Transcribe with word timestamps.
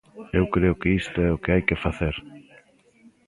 Eu 0.39 0.45
creo 0.55 0.75
que 0.81 0.89
isto 1.01 1.17
é 1.27 1.29
o 1.35 1.41
que 1.43 1.51
hai 1.53 1.61
que 1.67 1.81
facer. 1.85 2.15